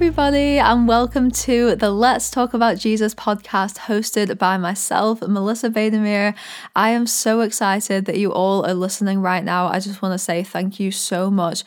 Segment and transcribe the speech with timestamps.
[0.00, 6.34] everybody, and welcome to the Let's Talk About Jesus podcast hosted by myself, Melissa Bademir.
[6.74, 9.66] I am so excited that you all are listening right now.
[9.66, 11.64] I just want to say thank you so much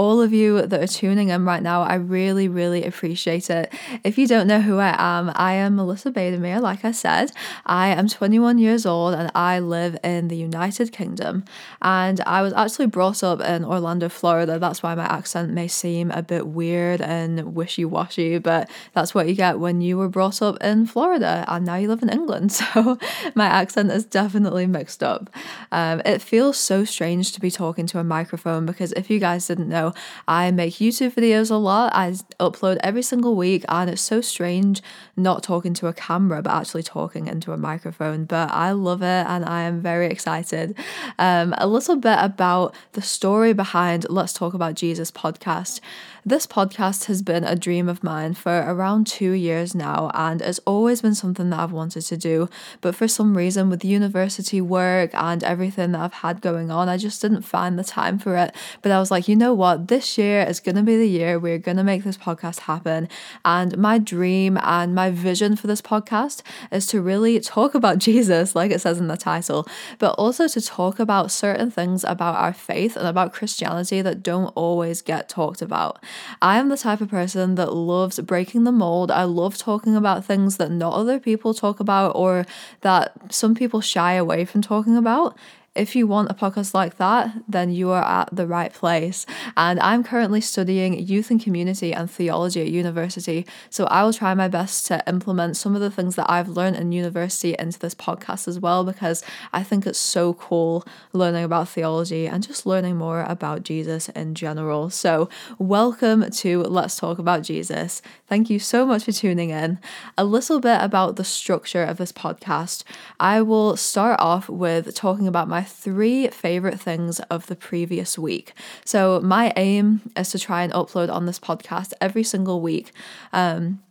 [0.00, 1.82] all of you that are tuning in right now.
[1.82, 3.70] I really, really appreciate it.
[4.02, 7.32] If you don't know who I am, I am Melissa Bademir, like I said.
[7.66, 11.44] I am 21 years old and I live in the United Kingdom.
[11.82, 14.58] And I was actually brought up in Orlando, Florida.
[14.58, 19.28] That's why my accent may seem a bit weird and wishy washy, but that's what
[19.28, 22.58] you get when you were brought up in Florida and now you live in England.
[22.70, 22.98] So
[23.34, 25.28] my accent is definitely mixed up.
[25.72, 29.46] Um, it feels so strange to be talking to a microphone because if you guys
[29.48, 29.89] didn't know,
[30.28, 31.92] I make YouTube videos a lot.
[31.94, 34.82] I upload every single week, and it's so strange
[35.16, 38.24] not talking to a camera, but actually talking into a microphone.
[38.24, 40.76] But I love it, and I am very excited.
[41.18, 45.80] Um, a little bit about the story behind Let's Talk About Jesus podcast.
[46.24, 50.60] This podcast has been a dream of mine for around two years now, and it's
[50.66, 52.48] always been something that I've wanted to do.
[52.82, 56.98] But for some reason, with university work and everything that I've had going on, I
[56.98, 58.54] just didn't find the time for it.
[58.82, 59.69] But I was like, you know what?
[59.76, 63.08] This year is going to be the year we're going to make this podcast happen.
[63.44, 68.54] And my dream and my vision for this podcast is to really talk about Jesus,
[68.54, 69.66] like it says in the title,
[69.98, 74.52] but also to talk about certain things about our faith and about Christianity that don't
[74.56, 76.02] always get talked about.
[76.42, 79.10] I am the type of person that loves breaking the mold.
[79.10, 82.46] I love talking about things that not other people talk about or
[82.80, 85.36] that some people shy away from talking about
[85.76, 89.24] if you want a podcast like that, then you are at the right place.
[89.56, 93.46] And I'm currently studying youth and community and theology at university.
[93.70, 96.74] So I will try my best to implement some of the things that I've learned
[96.74, 101.68] in university into this podcast as well, because I think it's so cool learning about
[101.68, 104.90] theology and just learning more about Jesus in general.
[104.90, 105.28] So,
[105.58, 108.02] welcome to Let's Talk About Jesus.
[108.26, 109.78] Thank you so much for tuning in.
[110.18, 112.82] A little bit about the structure of this podcast.
[113.20, 118.18] I will start off with talking about my my three favorite things of the previous
[118.18, 118.54] week.
[118.86, 122.92] So, my aim is to try and upload on this podcast every single week.
[123.30, 123.82] Um,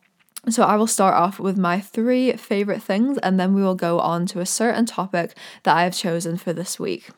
[0.50, 4.00] so, I will start off with my three favorite things and then we will go
[4.00, 7.12] on to a certain topic that I have chosen for this week.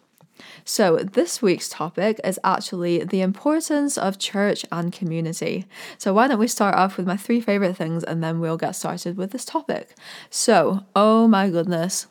[0.66, 5.66] So, this week's topic is actually the importance of church and community.
[5.97, 8.75] So, why don't we start off with my three favorite things and then we'll get
[8.75, 9.95] started with this topic?
[10.29, 12.07] So, oh my goodness,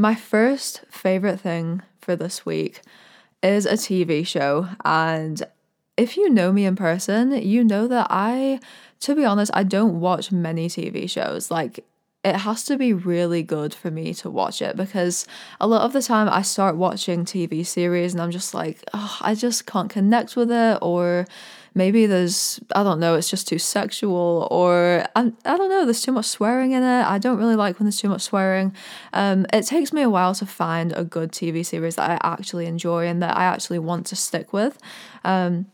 [0.00, 2.80] my first favorite thing for this week
[3.42, 4.66] is a TV show.
[4.82, 5.42] And
[5.98, 8.60] if you know me in person, you know that I,
[9.00, 11.50] to be honest, I don't watch many TV shows.
[11.50, 11.84] Like,
[12.24, 15.26] it has to be really good for me to watch it because
[15.60, 19.18] a lot of the time I start watching TV series and I'm just like, oh,
[19.20, 21.26] I just can't connect with it, or
[21.74, 26.02] maybe there's I don't know, it's just too sexual or I, I don't know, there's
[26.02, 27.04] too much swearing in it.
[27.04, 28.74] I don't really like when there's too much swearing.
[29.12, 32.66] Um, it takes me a while to find a good TV series that I actually
[32.66, 34.78] enjoy and that I actually want to stick with.
[35.24, 35.66] Um,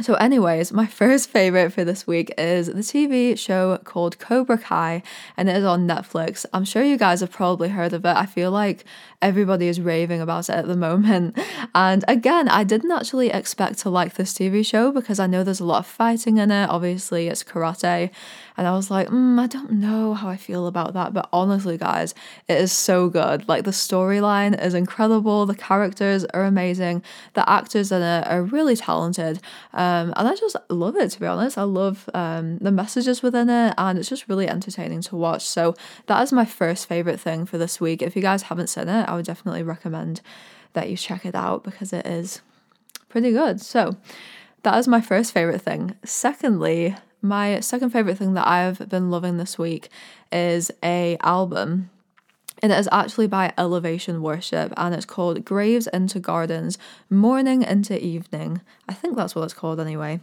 [0.00, 5.02] so, anyways, my first favorite for this week is the TV show called Cobra Kai,
[5.36, 6.46] and it is on Netflix.
[6.52, 8.16] I'm sure you guys have probably heard of it.
[8.16, 8.84] I feel like
[9.20, 11.38] everybody is raving about it at the moment.
[11.74, 15.60] And again, I didn't actually expect to like this TV show because I know there's
[15.60, 16.70] a lot of fighting in it.
[16.70, 18.10] Obviously, it's karate.
[18.56, 21.12] And I was like, mm, I don't know how I feel about that.
[21.12, 22.14] But honestly, guys,
[22.48, 23.48] it is so good.
[23.48, 25.46] Like the storyline is incredible.
[25.46, 27.02] The characters are amazing.
[27.34, 29.40] The actors in it are really talented.
[29.72, 31.56] Um, and I just love it, to be honest.
[31.56, 35.44] I love um, the messages within it and it's just really entertaining to watch.
[35.44, 35.74] So
[36.06, 38.02] that is my first favorite thing for this week.
[38.02, 40.20] If you guys haven't seen it, I would definitely recommend
[40.74, 42.40] that you check it out because it is
[43.08, 43.60] pretty good.
[43.60, 43.96] So
[44.62, 45.96] that is my first favorite thing.
[46.04, 49.88] Secondly, my second favorite thing that I've been loving this week
[50.30, 51.90] is a album
[52.62, 56.78] and it is actually by Elevation Worship and it's called Graves into Gardens
[57.08, 58.60] Morning into Evening.
[58.88, 60.20] I think that's what it's called anyway.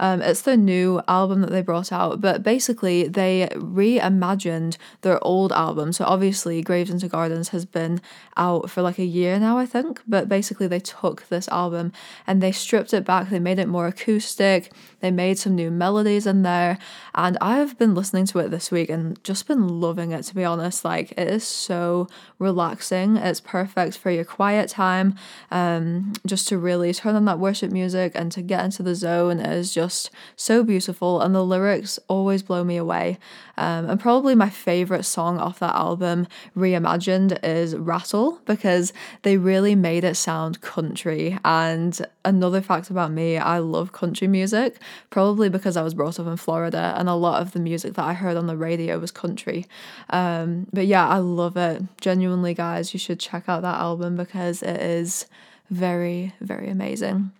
[0.00, 5.52] Um, it's the new album that they brought out, but basically they reimagined their old
[5.52, 5.92] album.
[5.92, 8.00] So obviously, Graves into Gardens has been
[8.36, 11.92] out for like a year now, I think, but basically they took this album
[12.26, 16.26] and they stripped it back, they made it more acoustic, they made some new melodies
[16.26, 16.78] in there,
[17.14, 20.44] and I've been listening to it this week and just been loving it to be
[20.44, 20.84] honest.
[20.84, 22.08] Like, it is so
[22.40, 23.16] relaxing.
[23.16, 25.14] It's perfect for your quiet time,
[25.52, 29.40] um, just to really turn on that worship music and to get into the zone.
[29.40, 33.18] Is just so beautiful, and the lyrics always blow me away.
[33.58, 39.74] Um, and probably my favorite song off that album, Reimagined, is Rattle because they really
[39.74, 41.36] made it sound country.
[41.44, 44.78] And another fact about me, I love country music,
[45.10, 48.04] probably because I was brought up in Florida and a lot of the music that
[48.04, 49.66] I heard on the radio was country.
[50.10, 51.82] Um, but yeah, I love it.
[52.00, 55.26] Genuinely, guys, you should check out that album because it is
[55.68, 57.32] very, very amazing.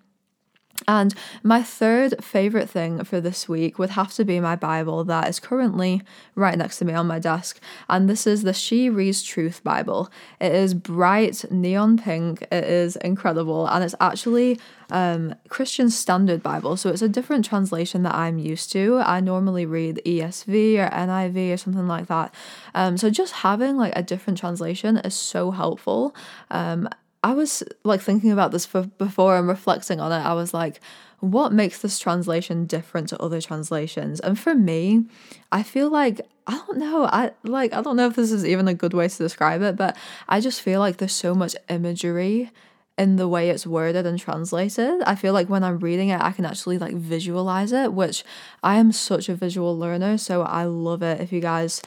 [0.86, 5.28] And my third favorite thing for this week would have to be my Bible that
[5.28, 6.02] is currently
[6.34, 7.60] right next to me on my desk.
[7.88, 10.10] And this is the She Reads Truth Bible.
[10.40, 12.42] It is bright neon pink.
[12.52, 13.66] It is incredible.
[13.66, 14.58] And it's actually
[14.90, 16.76] um, Christian Standard Bible.
[16.76, 18.98] So it's a different translation that I'm used to.
[18.98, 22.32] I normally read ESV or NIV or something like that.
[22.74, 26.14] Um, so just having like a different translation is so helpful.
[26.50, 26.88] Um,
[27.22, 30.24] I was like thinking about this for before and reflecting on it.
[30.24, 30.80] I was like,
[31.20, 34.20] what makes this translation different to other translations?
[34.20, 35.04] And for me,
[35.50, 37.04] I feel like I don't know.
[37.04, 39.76] I like I don't know if this is even a good way to describe it,
[39.76, 39.96] but
[40.28, 42.50] I just feel like there's so much imagery
[42.96, 45.02] in the way it's worded and translated.
[45.02, 48.24] I feel like when I'm reading it, I can actually like visualize it, which
[48.62, 51.20] I am such a visual learner, so I love it.
[51.20, 51.82] If you guys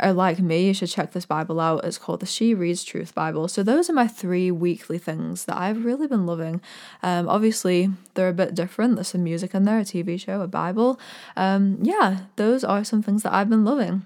[0.00, 1.84] are like me, you should check this Bible out.
[1.84, 3.48] It's called the She Reads Truth Bible.
[3.48, 6.60] So those are my three weekly things that I've really been loving.
[7.02, 8.96] Um, obviously, they're a bit different.
[8.96, 10.98] There's some music in there, a TV show, a Bible.
[11.36, 14.04] Um, yeah, those are some things that I've been loving.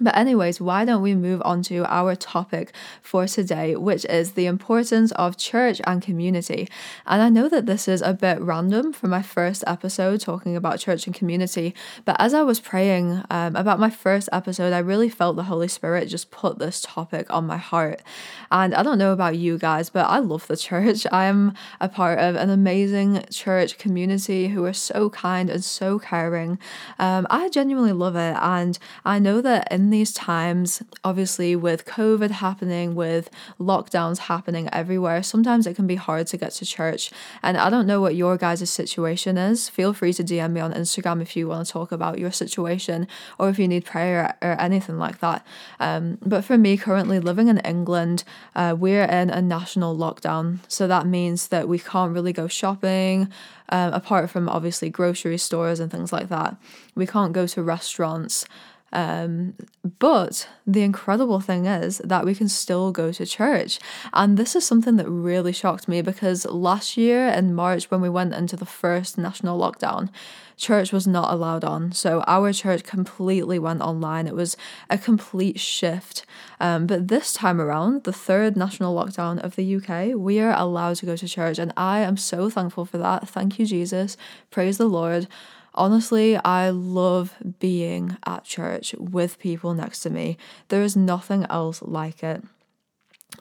[0.00, 2.72] But, anyways, why don't we move on to our topic
[3.02, 6.68] for today, which is the importance of church and community?
[7.06, 10.78] And I know that this is a bit random for my first episode talking about
[10.78, 11.74] church and community,
[12.04, 15.68] but as I was praying um, about my first episode, I really felt the Holy
[15.68, 18.02] Spirit just put this topic on my heart.
[18.50, 21.06] And I don't know about you guys, but I love the church.
[21.12, 25.98] I am a part of an amazing church community who are so kind and so
[25.98, 26.58] caring.
[26.98, 28.36] Um, I genuinely love it.
[28.40, 33.30] And I know that in these times, obviously with COVID happening, with
[33.60, 37.10] lockdowns happening everywhere, sometimes it can be hard to get to church.
[37.42, 39.68] And I don't know what your guys' situation is.
[39.68, 43.06] Feel free to DM me on Instagram if you want to talk about your situation
[43.38, 45.46] or if you need prayer or anything like that.
[45.80, 48.24] Um, but for me, currently living in England,
[48.54, 50.58] uh, we're in a national lockdown.
[50.68, 53.32] So that means that we can't really go shopping.
[53.70, 56.56] Um, apart from obviously grocery stores and things like that,
[56.94, 58.46] we can't go to restaurants.
[58.92, 59.54] Um,
[59.98, 63.78] but the incredible thing is that we can still go to church.
[64.12, 68.08] And this is something that really shocked me because last year in March, when we
[68.08, 70.08] went into the first national lockdown,
[70.56, 71.92] church was not allowed on.
[71.92, 74.26] So our church completely went online.
[74.26, 74.56] It was
[74.90, 76.24] a complete shift.
[76.58, 80.96] Um, but this time around, the third national lockdown of the UK, we are allowed
[80.96, 81.58] to go to church.
[81.58, 83.28] And I am so thankful for that.
[83.28, 84.16] Thank you, Jesus.
[84.50, 85.28] Praise the Lord.
[85.74, 90.36] Honestly, I love being at church with people next to me.
[90.68, 92.42] There is nothing else like it.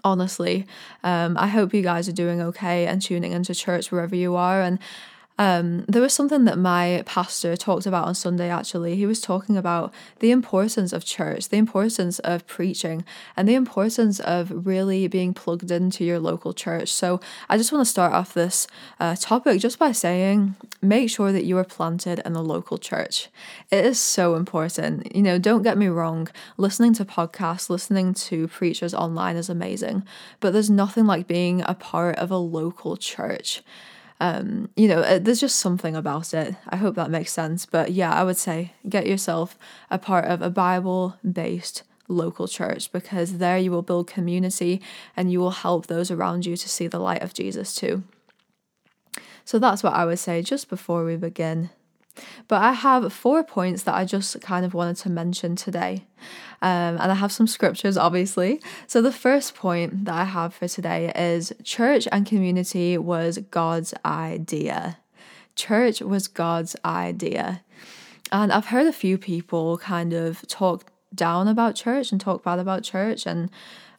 [0.03, 0.65] Honestly,
[1.03, 4.61] um, I hope you guys are doing okay and tuning into church wherever you are.
[4.61, 4.79] And
[5.37, 8.95] um, there was something that my pastor talked about on Sunday actually.
[8.95, 13.05] He was talking about the importance of church, the importance of preaching,
[13.35, 16.91] and the importance of really being plugged into your local church.
[16.91, 17.19] So
[17.49, 18.67] I just want to start off this
[18.99, 23.29] uh, topic just by saying make sure that you are planted in a local church.
[23.69, 25.15] It is so important.
[25.15, 30.03] You know, don't get me wrong, listening to podcasts, listening to preachers online is amazing,
[30.39, 33.61] but there's nothing like being a part of a local church
[34.19, 36.55] um, you know, uh, there's just something about it.
[36.67, 37.65] I hope that makes sense.
[37.65, 39.57] But yeah, I would say get yourself
[39.91, 44.81] a part of a Bible based local church because there you will build community
[45.15, 48.03] and you will help those around you to see the light of Jesus too.
[49.45, 51.69] So that's what I would say just before we begin.
[52.47, 56.05] But I have four points that I just kind of wanted to mention today.
[56.61, 58.61] Um, and I have some scriptures, obviously.
[58.87, 63.93] So the first point that I have for today is church and community was God's
[64.05, 64.97] idea.
[65.55, 67.61] Church was God's idea.
[68.31, 72.59] And I've heard a few people kind of talk down about church and talk bad
[72.59, 73.25] about church.
[73.25, 73.49] And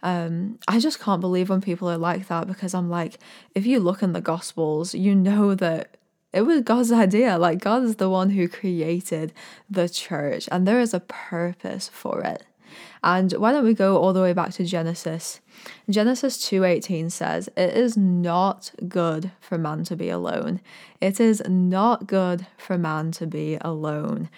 [0.02, 3.18] um, I just can't believe when people are like that because I'm like,
[3.54, 5.96] if you look in the Gospels, you know that
[6.32, 7.38] it was God's idea.
[7.38, 9.32] Like God is the one who created
[9.68, 12.44] the church and there is a purpose for it.
[13.02, 15.40] And why don't we go all the way back to Genesis?
[15.88, 20.60] Genesis 2:18 says, "It is not good for man to be alone.
[21.00, 24.28] It is not good for man to be alone."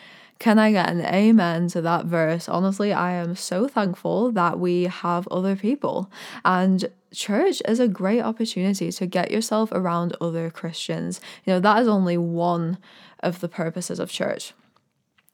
[0.41, 2.49] Can I get an amen to that verse?
[2.49, 6.11] Honestly, I am so thankful that we have other people.
[6.47, 11.21] And church is a great opportunity to get yourself around other Christians.
[11.45, 12.79] You know, that is only one
[13.23, 14.55] of the purposes of church.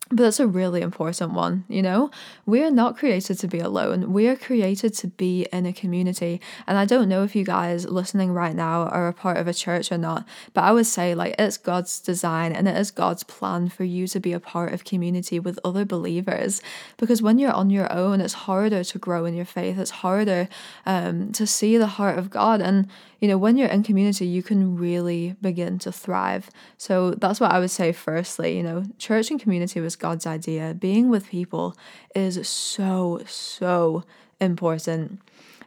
[0.08, 2.12] But that's a really important one, you know?
[2.44, 4.12] We are not created to be alone.
[4.12, 6.40] We are created to be in a community.
[6.68, 9.54] And I don't know if you guys listening right now are a part of a
[9.54, 13.24] church or not, but I would say like it's God's design and it is God's
[13.24, 16.62] plan for you to be a part of community with other believers.
[16.98, 19.76] Because when you're on your own, it's harder to grow in your faith.
[19.76, 20.48] It's harder
[20.84, 22.60] um, to see the heart of God.
[22.60, 22.88] And
[23.20, 26.50] you know, when you're in community, you can really begin to thrive.
[26.76, 30.74] So that's what I would say firstly, you know, church and community was God's idea.
[30.74, 31.76] Being with people
[32.14, 34.04] is so, so
[34.40, 35.20] important.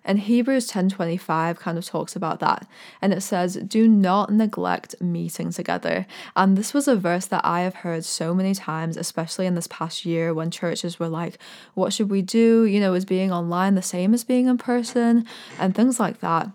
[0.05, 2.65] And Hebrews 10:25 kind of talks about that.
[3.01, 7.61] And it says, "Do not neglect meeting together." And this was a verse that I
[7.61, 11.37] have heard so many times, especially in this past year when churches were like,
[11.73, 12.63] "What should we do?
[12.63, 15.25] You know, is being online the same as being in person?"
[15.59, 16.49] and things like that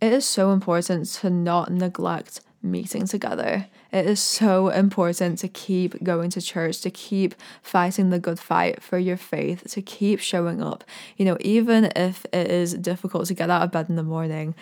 [0.00, 3.66] it is so important to not neglect meeting together.
[3.90, 8.82] It is so important to keep going to church, to keep fighting the good fight
[8.82, 10.84] for your faith, to keep showing up.
[11.16, 14.54] You know, even if it is difficult to get out of bed in the morning,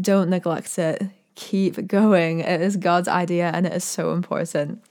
[0.00, 1.02] don't neglect it.
[1.34, 2.40] Keep going.
[2.40, 4.82] It is God's idea and it is so important.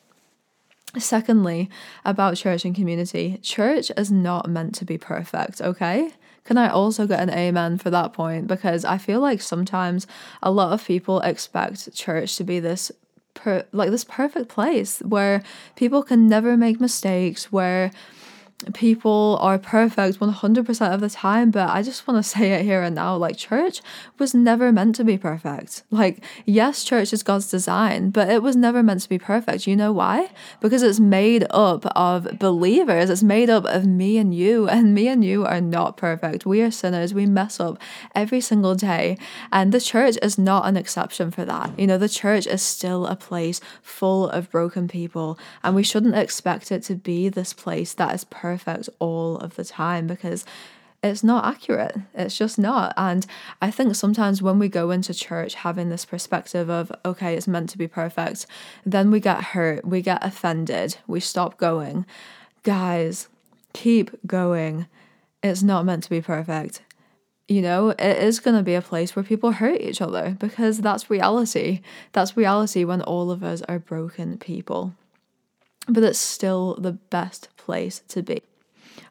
[0.97, 1.69] Secondly,
[2.03, 6.11] about church and community, church is not meant to be perfect, okay?
[6.43, 8.47] Can I also get an amen for that point?
[8.47, 10.05] Because I feel like sometimes
[10.43, 12.91] a lot of people expect church to be this
[13.33, 15.43] per- like this perfect place where
[15.75, 17.91] people can never make mistakes, where
[18.73, 22.81] people are perfect 100% of the time, but I just want to say it here
[22.81, 23.81] and now like, church
[24.17, 25.83] was never meant to be perfect.
[25.89, 29.67] Like, yes, church is God's design, but it was never meant to be perfect.
[29.67, 30.29] You know why?
[30.59, 35.07] Because it's made up of believers, it's made up of me and you, and me
[35.07, 36.45] and you are not perfect.
[36.45, 37.79] We are sinners, we mess up
[38.15, 39.17] every single day,
[39.51, 41.77] and the church is not an exception for that.
[41.79, 46.15] You know, the church is still a place full of broken people, and we shouldn't
[46.15, 50.45] expect it to be this place that is perfect perfect all of the time because
[51.03, 51.97] it's not accurate.
[52.13, 52.93] It's just not.
[52.95, 53.25] And
[53.61, 57.69] I think sometimes when we go into church having this perspective of, okay, it's meant
[57.71, 58.45] to be perfect,
[58.85, 62.05] then we get hurt, we get offended, we stop going.
[62.63, 63.29] Guys,
[63.73, 64.85] keep going.
[65.41, 66.81] It's not meant to be perfect.
[67.47, 70.79] You know, it is going to be a place where people hurt each other because
[70.79, 71.81] that's reality.
[72.13, 74.93] That's reality when all of us are broken people.
[75.87, 78.41] But it's still the best place to be.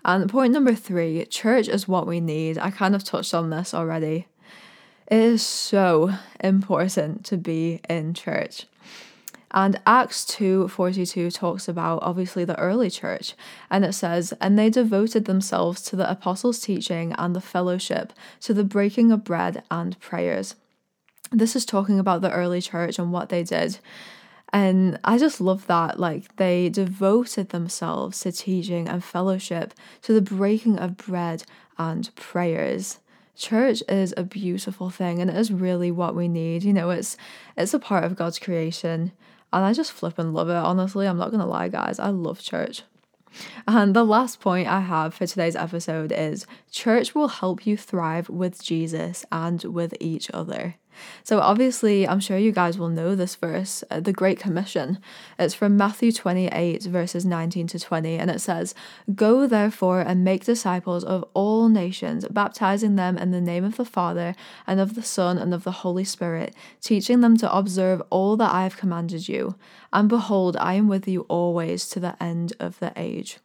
[0.05, 2.59] And point number three church is what we need.
[2.59, 4.27] I kind of touched on this already.
[5.07, 8.67] It is so important to be in church.
[9.53, 13.35] And Acts 2:42 talks about obviously the early church
[13.69, 18.55] and it says and they devoted themselves to the apostles' teaching and the fellowship to
[18.55, 20.55] the breaking of bread and prayers.
[21.33, 23.79] This is talking about the early church and what they did.
[24.53, 26.01] And I just love that.
[26.01, 31.45] Like, they devoted themselves to teaching and fellowship, to the breaking of bread
[31.79, 32.99] and prayers.
[33.37, 36.63] Church is a beautiful thing and it is really what we need.
[36.63, 37.17] You know, it's
[37.57, 39.13] it's a part of God's creation.
[39.53, 40.57] And I just flip and love it.
[40.57, 41.99] Honestly, I'm not gonna lie, guys.
[41.99, 42.83] I love church.
[43.67, 48.29] And the last point I have for today's episode is church will help you thrive
[48.29, 50.75] with Jesus and with each other.
[51.23, 54.99] So, obviously, I'm sure you guys will know this verse, uh, the Great Commission.
[55.39, 58.75] It's from Matthew 28, verses 19 to 20, and it says,
[59.15, 63.85] Go therefore and make disciples of all nations, baptizing them in the name of the
[63.85, 64.35] Father,
[64.67, 68.53] and of the Son, and of the Holy Spirit, teaching them to observe all that
[68.53, 69.55] I have commanded you.
[69.93, 73.39] And behold, I am with you always to the end of the age.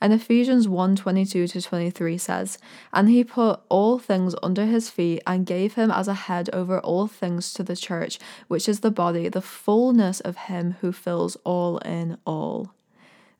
[0.00, 2.58] And Ephesians 1 22 to 23 says,
[2.92, 6.80] And he put all things under his feet and gave him as a head over
[6.80, 8.18] all things to the church,
[8.48, 12.72] which is the body, the fullness of him who fills all in all.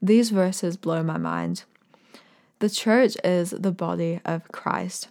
[0.01, 1.65] These verses blow my mind.
[2.59, 5.09] The church is the body of Christ.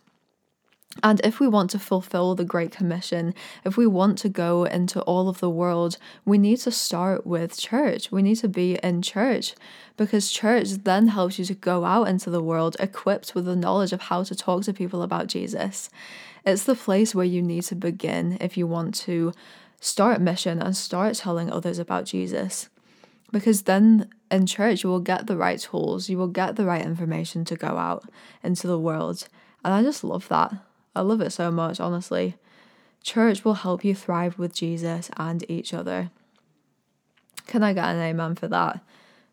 [1.03, 3.33] And if we want to fulfill the Great Commission,
[3.65, 7.57] if we want to go into all of the world, we need to start with
[7.57, 8.11] church.
[8.11, 9.55] We need to be in church
[9.97, 13.91] because church then helps you to go out into the world equipped with the knowledge
[13.91, 15.89] of how to talk to people about Jesus.
[16.45, 19.33] It's the place where you need to begin if you want to
[19.81, 22.69] start mission and start telling others about Jesus.
[23.31, 26.85] Because then in church, you will get the right tools, you will get the right
[26.85, 28.09] information to go out
[28.43, 29.27] into the world.
[29.63, 30.53] And I just love that.
[30.95, 32.35] I love it so much, honestly.
[33.03, 36.09] Church will help you thrive with Jesus and each other.
[37.47, 38.81] Can I get an amen for that?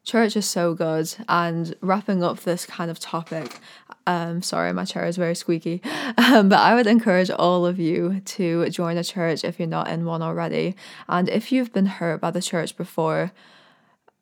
[0.05, 1.15] church is so good.
[1.29, 3.59] And wrapping up this kind of topic,
[4.07, 5.83] um, sorry, my chair is very squeaky,
[6.19, 9.89] um, but I would encourage all of you to join a church if you're not
[9.89, 10.75] in one already.
[11.09, 13.33] And if you've been hurt by the church before,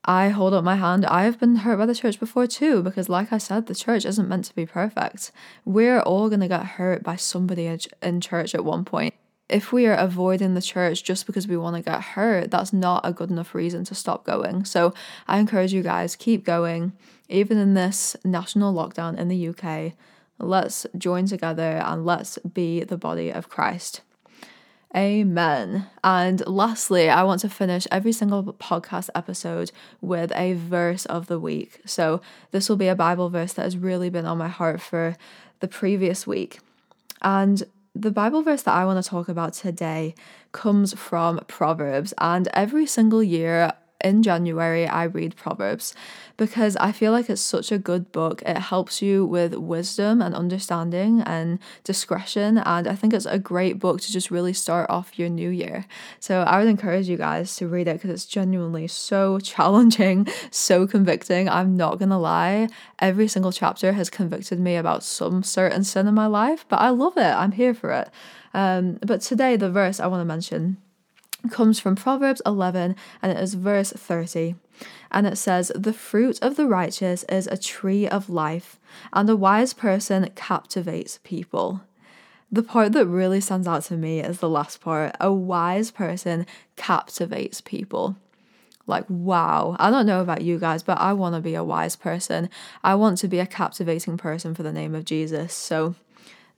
[0.05, 1.05] I hold up my hand.
[1.07, 4.29] I've been hurt by the church before too, because, like I said, the church isn't
[4.29, 5.31] meant to be perfect.
[5.65, 9.15] We're all going to get hurt by somebody in church at one point
[9.51, 13.01] if we are avoiding the church just because we want to get hurt, that's not
[13.05, 14.65] a good enough reason to stop going.
[14.65, 14.95] So
[15.27, 16.93] I encourage you guys, keep going.
[17.29, 19.93] Even in this national lockdown in the UK,
[20.39, 24.03] let's join together and let's be the body of Christ.
[24.97, 25.87] Amen.
[26.03, 29.71] And lastly, I want to finish every single podcast episode
[30.01, 31.81] with a verse of the week.
[31.87, 32.21] So
[32.51, 35.17] this will be a Bible verse that has really been on my heart for
[35.61, 36.59] the previous week.
[37.23, 37.63] And
[37.95, 40.15] the Bible verse that I want to talk about today
[40.53, 45.95] comes from Proverbs, and every single year in January, I read Proverbs
[46.37, 48.43] because I feel like it's such a good book.
[48.47, 52.57] It helps you with wisdom and understanding and discretion.
[52.57, 55.85] And I think it's a great book to just really start off your new year.
[56.19, 60.87] So I would encourage you guys to read it because it's genuinely so challenging, so
[60.87, 61.49] convicting.
[61.49, 62.69] I'm not going to lie.
[62.99, 66.89] Every single chapter has convicted me about some certain sin in my life, but I
[66.89, 67.21] love it.
[67.21, 68.11] I'm here for it.
[68.55, 70.79] Um, but today, the verse I want to mention
[71.51, 74.57] comes from Proverbs 11 and it is verse 30.
[75.11, 78.79] And it says, The fruit of the righteous is a tree of life,
[79.13, 81.83] and a wise person captivates people.
[82.53, 85.15] The part that really stands out to me is the last part.
[85.21, 88.17] A wise person captivates people.
[88.87, 89.77] Like, wow.
[89.79, 92.51] I don't know about you guys, but I want to be a wise person.
[92.83, 95.55] I want to be a captivating person for the name of Jesus.
[95.55, 95.95] So,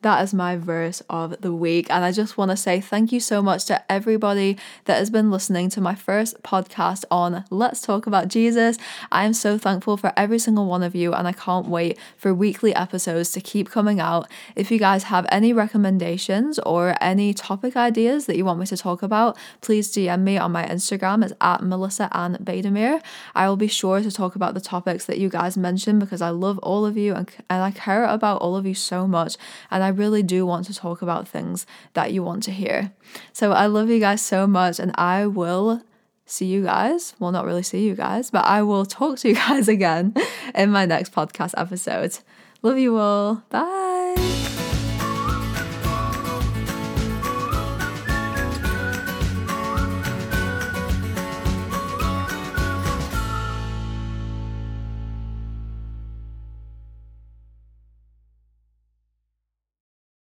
[0.03, 1.87] that is my verse of the week.
[1.91, 5.31] And I just want to say thank you so much to everybody that has been
[5.31, 8.79] listening to my first podcast on Let's Talk About Jesus.
[9.11, 12.35] I am so thankful for every single one of you, and I can't wait for
[12.35, 14.29] weekly episodes to keep coming out.
[14.57, 18.77] If you guys have any recommendations or any topic ideas that you want me to
[18.77, 21.25] talk about, please DM me on my Instagram.
[21.25, 23.01] It's at Melissa Ann Bademir.
[23.35, 26.31] I will be sure to talk about the topics that you guys mentioned because I
[26.31, 29.37] love all of you and, and I care about all of you so much.
[29.71, 32.93] And I really do want to talk about things that you want to hear.
[33.33, 35.83] So I love you guys so much, and I will
[36.27, 37.15] see you guys.
[37.19, 40.15] Well, not really see you guys, but I will talk to you guys again
[40.55, 42.19] in my next podcast episode.
[42.63, 43.43] Love you all.
[43.51, 44.52] Bye.